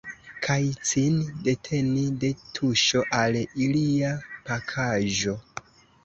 [0.45, 0.55] Kaj
[0.91, 1.17] cin
[1.47, 4.09] deteni de tuŝo al ilia
[4.49, 5.35] pakaĵo.